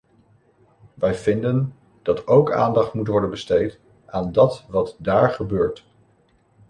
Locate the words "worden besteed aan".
3.07-4.31